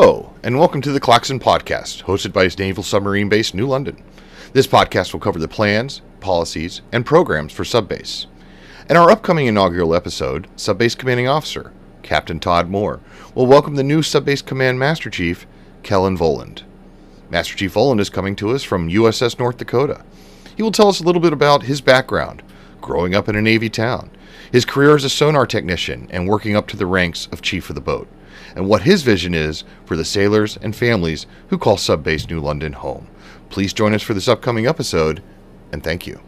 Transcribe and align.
and 0.00 0.58
welcome 0.58 0.80
to 0.80 0.92
the 0.92 0.98
Claxon 0.98 1.38
Podcast, 1.38 2.04
hosted 2.04 2.32
by 2.32 2.44
his 2.44 2.58
Naval 2.58 2.82
Submarine 2.82 3.28
Base, 3.28 3.52
New 3.52 3.66
London. 3.66 4.02
This 4.54 4.66
podcast 4.66 5.12
will 5.12 5.20
cover 5.20 5.38
the 5.38 5.46
plans, 5.46 6.00
policies, 6.20 6.80
and 6.90 7.04
programs 7.04 7.52
for 7.52 7.64
Subbase. 7.64 8.24
In 8.88 8.96
our 8.96 9.10
upcoming 9.10 9.46
inaugural 9.46 9.94
episode, 9.94 10.48
Subbase 10.56 10.96
Commanding 10.96 11.28
Officer, 11.28 11.70
Captain 12.02 12.40
Todd 12.40 12.70
Moore, 12.70 13.00
will 13.34 13.44
welcome 13.44 13.74
the 13.74 13.82
new 13.82 14.00
Subbase 14.00 14.42
Command 14.42 14.78
Master 14.78 15.10
Chief, 15.10 15.46
Kellen 15.82 16.16
Volland. 16.16 16.62
Master 17.28 17.54
Chief 17.54 17.74
Volland 17.74 18.00
is 18.00 18.08
coming 18.08 18.34
to 18.36 18.52
us 18.52 18.62
from 18.62 18.88
USS 18.88 19.38
North 19.38 19.58
Dakota. 19.58 20.02
He 20.56 20.62
will 20.62 20.72
tell 20.72 20.88
us 20.88 21.00
a 21.00 21.04
little 21.04 21.20
bit 21.20 21.34
about 21.34 21.64
his 21.64 21.82
background, 21.82 22.42
growing 22.80 23.14
up 23.14 23.28
in 23.28 23.36
a 23.36 23.42
Navy 23.42 23.68
town, 23.68 24.10
his 24.50 24.64
career 24.64 24.94
as 24.94 25.04
a 25.04 25.10
sonar 25.10 25.46
technician, 25.46 26.08
and 26.10 26.28
working 26.28 26.56
up 26.56 26.66
to 26.68 26.76
the 26.76 26.86
ranks 26.86 27.28
of 27.32 27.42
Chief 27.42 27.68
of 27.68 27.74
the 27.74 27.80
Boat, 27.80 28.08
and 28.54 28.68
what 28.68 28.82
his 28.82 29.02
vision 29.02 29.34
is 29.34 29.64
for 29.84 29.96
the 29.96 30.04
sailors 30.04 30.56
and 30.62 30.74
families 30.74 31.26
who 31.48 31.58
call 31.58 31.76
Subbase 31.76 32.28
New 32.28 32.40
London 32.40 32.72
home. 32.72 33.06
Please 33.48 33.72
join 33.72 33.94
us 33.94 34.02
for 34.02 34.14
this 34.14 34.28
upcoming 34.28 34.66
episode, 34.66 35.22
and 35.72 35.82
thank 35.82 36.06
you. 36.06 36.20